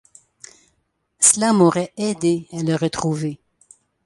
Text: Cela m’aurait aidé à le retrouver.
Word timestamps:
Cela 1.19 1.53
m’aurait 1.53 1.93
aidé 1.95 2.47
à 2.53 2.63
le 2.63 2.73
retrouver. 2.73 3.39